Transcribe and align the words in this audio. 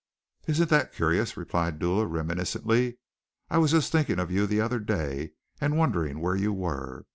"Isn't 0.47 0.71
that 0.71 0.93
curious," 0.93 1.37
replied 1.37 1.77
Dula 1.77 2.07
reminiscently, 2.07 2.97
"I 3.51 3.59
was 3.59 3.69
just 3.69 3.91
thinking 3.91 4.17
of 4.17 4.31
you 4.31 4.47
the 4.47 4.59
other 4.59 4.79
day 4.79 5.33
and 5.59 5.77
wondering 5.77 6.17
where 6.19 6.35
you 6.35 6.51
were. 6.51 7.05